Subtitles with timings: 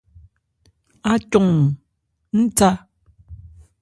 [1.11, 1.65] Ácɔn-ɔn,
[2.39, 2.69] ń tha.